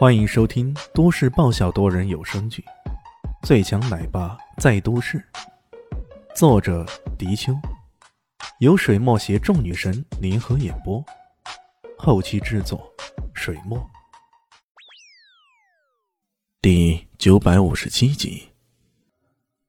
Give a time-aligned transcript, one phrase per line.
[0.00, 2.64] 欢迎收听都市爆笑多人有声剧
[3.46, 5.18] 《最强奶爸在都市》，
[6.34, 6.86] 作者：
[7.18, 7.52] 迪秋，
[8.60, 11.04] 由水墨携众女神联合演播，
[11.98, 12.90] 后期制作：
[13.34, 13.78] 水墨。
[16.62, 18.48] 第九百五十七集，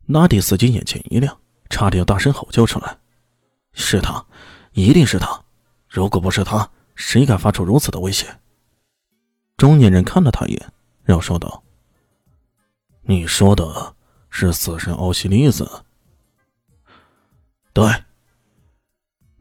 [0.05, 1.37] 拉蒂斯基眼前一亮，
[1.69, 2.97] 差点要大声吼叫出来
[3.75, 4.25] ：“是他，
[4.71, 5.43] 一定是他！
[5.89, 8.25] 如果不是他，谁敢发出如此的威胁？”
[9.61, 10.73] 中年人看了他一眼，
[11.03, 11.61] 然后说道
[13.05, 13.93] ：“你说的
[14.31, 15.69] 是死神奥西里斯？”
[17.71, 17.85] 对。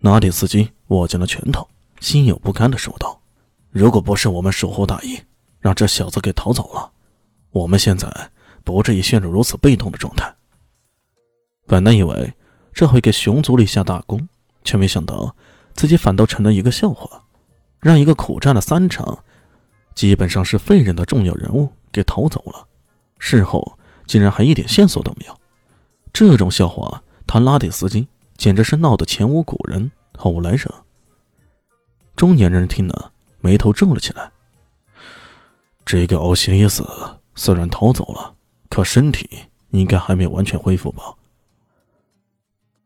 [0.01, 1.67] 拿蒂斯基握紧了拳头，
[2.01, 3.19] 心有不甘的说道
[3.73, 5.19] ：“如果不是我们疏忽大意，
[5.59, 6.93] 让这小子给逃走了，
[7.53, 8.31] 我们现在
[8.63, 10.31] 不至于陷入如此被动的状态。
[11.67, 12.31] 本来以为
[12.75, 14.29] 这会给熊族立下大功，
[14.65, 15.35] 却没想到
[15.73, 17.25] 自己反倒成了一个笑话，
[17.79, 19.19] 让一个苦战了三场。”
[20.01, 22.67] 基本上是废人的重要人物给逃走了，
[23.19, 25.41] 事后竟然还一点线索都没有。
[26.11, 30.75] 这种笑话，他拉蒂斯基简直是闹得前无古人后无来者。
[32.17, 33.13] 中年人听了，
[33.43, 34.33] 眉头皱了起来。
[35.85, 36.83] 这个欧西里斯
[37.35, 38.35] 虽然逃走了，
[38.71, 39.29] 可身体
[39.69, 41.15] 应该还没有完全恢复吧？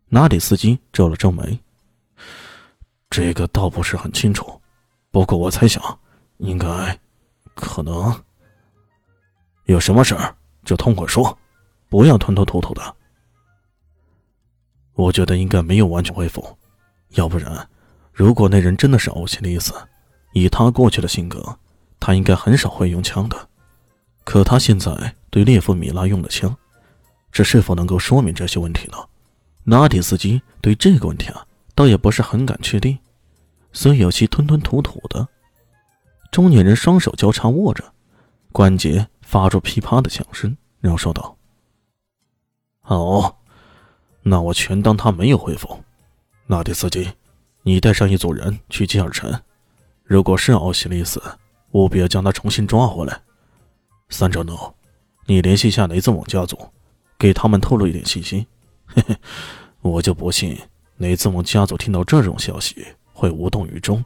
[0.09, 1.61] 拉蒂斯基皱了皱眉。
[3.09, 4.61] 这个倒不是很清楚，
[5.13, 6.01] 不过我猜想，
[6.39, 6.99] 应该。
[7.55, 8.23] 可能
[9.65, 11.39] 有什么事儿就痛快说，
[11.89, 12.97] 不要吞吞吐吐的。
[14.95, 16.57] 我觉得应该没有完全恢复，
[17.11, 17.69] 要不然，
[18.13, 19.73] 如果那人真的是欧西里斯，
[20.33, 21.59] 以他过去的性格，
[21.99, 23.49] 他应该很少会用枪的。
[24.23, 26.57] 可他现在对列夫米拉用了枪，
[27.33, 28.99] 这是否能够说明这些问题呢？
[29.65, 32.99] 拉迪斯基对这个问题啊，倒也不是很敢确定，
[33.73, 35.27] 所以有些吞吞吐吐的。
[36.35, 37.85] 中年人双手交叉握着，
[38.51, 41.39] 关节发出噼啪的响声，然后说道
[42.83, 43.41] ：“好，
[44.21, 45.79] 那我全当他没有恢复。
[46.49, 47.09] 纳迪斯基，
[47.63, 49.33] 你带上一组人去基尔城，
[50.03, 51.23] 如果是奥西里斯，
[51.71, 53.23] 务必要将他重新抓回来。
[54.09, 54.75] 三长老，
[55.27, 56.59] 你联系一下雷兹蒙家族，
[57.17, 58.45] 给他们透露一点信息。
[58.87, 59.17] 嘿嘿，
[59.83, 60.59] 我就不信
[60.97, 64.05] 雷兹蒙家族听到这种消息会无动于衷。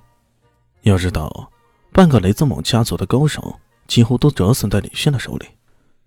[0.82, 1.50] 要知道。”
[1.98, 5.48] 半个雷兹蒙家族的高手几乎都折损在李迅的手里，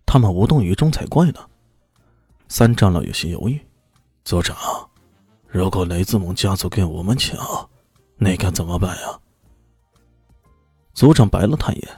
[0.06, 1.46] 他们无动于衷才怪呢。
[2.48, 3.60] 三长老有些犹豫
[4.24, 4.56] ：“族长，
[5.50, 7.38] 如果雷兹蒙家族跟我们抢，
[8.16, 9.20] 那该怎么办呀？”
[10.96, 11.90] 族长白了他一眼：“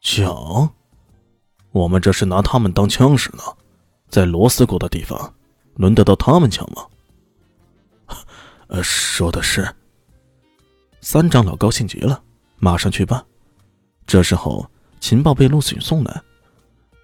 [0.00, 0.72] 抢？
[1.72, 3.42] 我们这是拿他们当枪使呢，
[4.08, 5.34] 在罗斯国的地方，
[5.74, 6.86] 轮得到他们抢吗？”
[8.70, 9.74] 呃，说的是。
[11.00, 12.22] 三长老高兴极了。
[12.64, 13.22] 马上去办。
[14.06, 14.66] 这时候，
[14.98, 16.22] 情报被陆逊送来，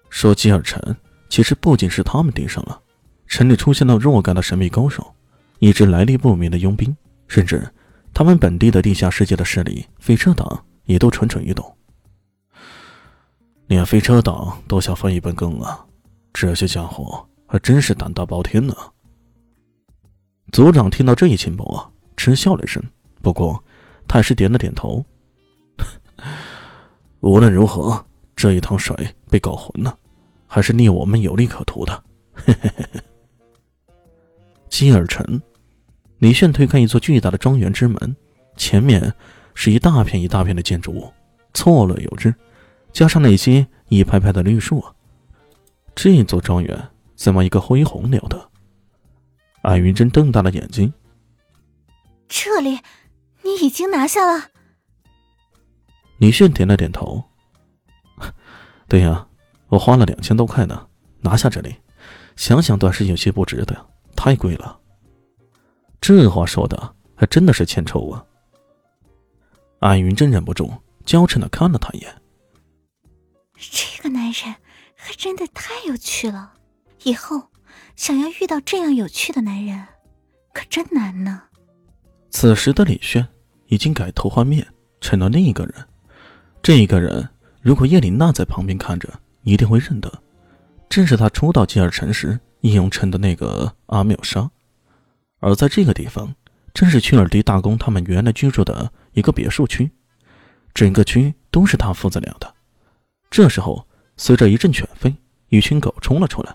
[0.09, 0.81] 说吉尔城
[1.29, 2.81] 其实不仅是他们盯上了，
[3.27, 5.15] 城里出现了若干的神秘高手，
[5.59, 6.97] 一支来历不明的佣兵，
[7.29, 7.71] 甚至
[8.15, 11.77] 他们本地的地下世界的势力飞车党也都蠢蠢欲动。
[13.67, 15.85] 连飞车党都想分一杯羹啊！
[16.33, 18.75] 这些家伙还真是胆大包天呢。
[20.53, 22.83] 组长听到这一情报啊，嗤笑了一声，
[23.21, 23.63] 不过
[24.09, 25.05] 他还是点了点头。
[27.21, 28.05] 无论如何，
[28.35, 28.97] 这一趟水
[29.29, 29.97] 被搞浑了，
[30.47, 32.05] 还是令我们有利可图的。
[34.69, 34.95] 金。
[34.95, 35.43] 尔城，
[36.19, 38.17] 李炫推开一座巨大的庄园之门，
[38.57, 39.13] 前面
[39.55, 41.13] 是一大片一大片的建筑物，
[41.53, 42.35] 错落有致，
[42.93, 44.95] 加上那些一排排的绿树啊，
[45.95, 48.51] 这座庄园怎么一个恢宏了得？
[49.63, 50.91] 艾云珍瞪大了眼睛。
[52.29, 52.79] 这里，
[53.43, 54.50] 你已经拿下了。
[56.21, 57.25] 李炫点了点头。
[58.87, 59.27] 对呀，
[59.69, 60.87] 我花了两千多块呢，
[61.21, 61.75] 拿下这里，
[62.37, 64.79] 想想倒是有些不值得，太贵了。
[65.99, 68.23] 这话说的还真的是欠抽啊！
[69.79, 70.71] 安云真忍不住
[71.07, 72.15] 娇嗔的看了他一眼。
[73.55, 74.55] 这个男人
[74.95, 76.53] 还真的太有趣了，
[77.05, 77.49] 以后
[77.97, 79.87] 想要遇到这样有趣的男人，
[80.53, 81.45] 可真难呢。
[82.29, 83.27] 此时的李炫
[83.69, 84.67] 已经改头换面，
[85.01, 85.87] 成了另一个人。
[86.63, 87.27] 这一个人，
[87.63, 89.09] 如果叶琳娜在旁边看着，
[89.43, 90.13] 一定会认得，
[90.91, 94.49] 正是他初到吉尔城时应用称的那个阿缪莎。
[95.41, 96.35] 而在这个地方，
[96.75, 99.91] 正是屈尔迪大公他们原来居住的一个别墅区，
[100.75, 102.55] 整个区都是他父子俩的。
[103.31, 103.87] 这时候，
[104.19, 105.15] 随着一阵犬吠，
[105.49, 106.55] 一群狗冲了出来。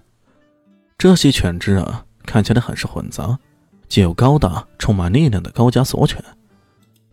[0.99, 3.37] 这些犬只啊，看起来很是混杂，
[3.89, 6.23] 既有高大、充满力量的高加索犬，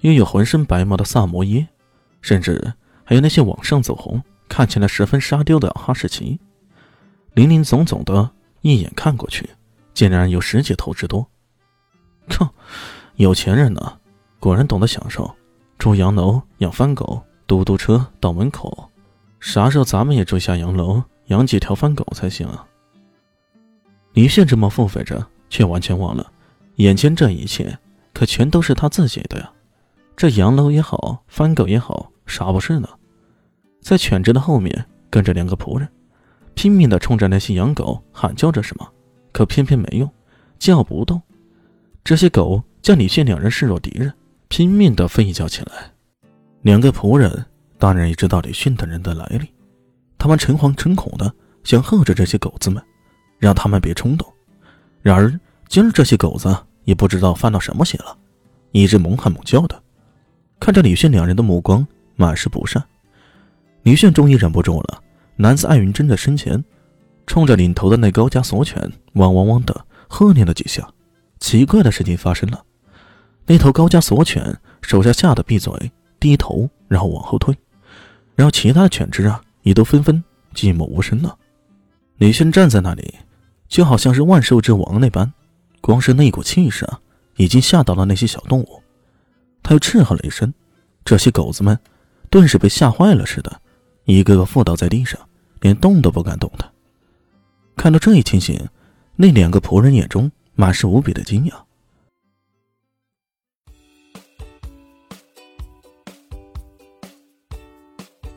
[0.01, 1.67] 又有浑身白毛的萨摩耶，
[2.21, 2.75] 甚至。
[3.13, 6.41] 还有那些往上走红、看起来十分沙雕的哈士奇，
[7.35, 8.31] 林林总总的
[8.63, 9.51] 一眼看过去，
[9.93, 11.29] 竟然有十几头之多。
[12.29, 12.49] 哼，
[13.17, 13.99] 有钱人呢，
[14.41, 15.31] 果然懂得享受，
[15.77, 18.89] 住洋楼、养番狗、嘟嘟车到门口。
[19.41, 22.67] 啥时候咱们也住下洋楼，养几条番狗才行啊？
[24.15, 26.33] 李炫这么付费着，却完全忘了，
[26.77, 27.79] 眼前这一切
[28.15, 29.53] 可全都是他自己的呀。
[30.17, 32.89] 这洋楼也好，番狗也好，啥不是呢？
[33.83, 35.87] 在犬只的后面跟着两个仆人，
[36.55, 38.89] 拼命的冲着那些养狗喊叫着什么，
[39.33, 40.09] 可偏偏没用，
[40.59, 41.21] 叫不动。
[42.05, 44.13] 这些狗将李炫两人视若敌人，
[44.49, 45.93] 拼命的吠叫起来。
[46.63, 47.45] 两个仆人
[47.77, 49.49] 当然也知道李迅等人的来历，
[50.17, 51.33] 他们诚惶诚恐的
[51.65, 52.81] 想喝着这些狗子们，
[53.39, 54.33] 让他们别冲动。
[55.03, 55.39] 然而
[55.69, 58.17] 今儿这些狗子也不知道犯了什么邪了，
[58.71, 59.83] 一直猛喊猛叫的。
[60.61, 61.85] 看着李炫两人的目光
[62.15, 62.81] 满是不善，
[63.83, 65.03] 李炫终于忍不住了，
[65.37, 66.63] 男子艾云珍的身前，
[67.27, 70.89] 冲着领头的那高加索犬汪汪汪的喝念了几下。
[71.41, 72.65] 奇怪的事情发生了，
[73.47, 75.73] 那头高加索犬手下吓得闭嘴
[76.21, 77.57] 低头，然后往后退，
[78.37, 80.23] 然后其他的犬只啊也都纷纷
[80.55, 81.37] 寂寞无声了。
[82.19, 83.13] 李炫站在那里，
[83.67, 85.33] 就好像是万兽之王那般，
[85.81, 87.01] 光是那股气势啊，
[87.37, 88.81] 已经吓到了那些小动物。
[89.65, 90.55] 他又斥喝了一声，
[91.05, 91.77] 这些狗子们
[92.31, 93.61] 顿时被吓坏了似的，
[94.05, 95.21] 一个个伏倒在地上，
[95.61, 96.73] 连动都不敢动的。
[97.77, 98.69] 看到这一情形，
[99.17, 101.55] 那两个仆人眼中满是无比的惊讶。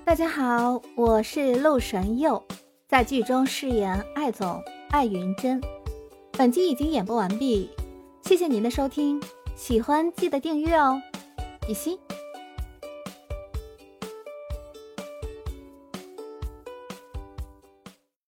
[0.03, 2.41] 大家好，我是陆神佑，
[2.87, 5.59] 在剧中饰演艾总艾云珍。
[6.33, 7.69] 本集已经演播完毕，
[8.21, 9.19] 谢谢您的收听，
[9.55, 11.01] 喜欢记得订阅哦。
[11.65, 11.97] 比心。